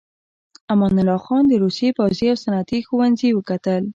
[0.73, 3.83] امان الله خان د روسيې پوځي او صنعتي ښوونځي وکتل.